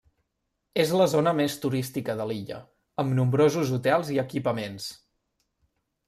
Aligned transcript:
És 0.83 0.91
la 0.99 1.05
zona 1.09 1.33
més 1.39 1.57
turística 1.65 2.15
de 2.21 2.25
l'illa, 2.31 2.57
amb 3.03 3.13
nombrosos 3.19 3.73
hotels 3.77 4.09
i 4.17 4.17
equipaments. 4.23 4.89